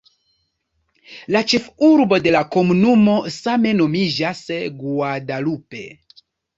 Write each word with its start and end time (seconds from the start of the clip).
La 1.35 1.41
ĉefurbo 1.53 2.19
de 2.29 2.35
la 2.37 2.43
komunumo 2.57 3.21
same 3.37 3.77
nomiĝas 3.85 4.45
"Guadalupe". 4.83 5.89